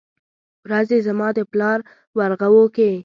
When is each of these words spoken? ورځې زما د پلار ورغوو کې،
ورځې 0.65 0.97
زما 1.07 1.27
د 1.37 1.39
پلار 1.51 1.79
ورغوو 2.17 2.65
کې، 2.75 2.89